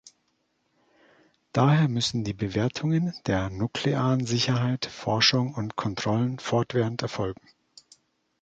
Daher 1.53 1.87
müssen 1.87 2.23
die 2.23 2.33
Bewertungen 2.33 3.13
der 3.27 3.51
nuklearen 3.51 4.25
Sicherheit, 4.25 4.87
Forschung 4.87 5.53
und 5.53 5.75
Kontrollen 5.75 6.39
fortwährend 6.39 7.03
erfolgen. 7.03 7.47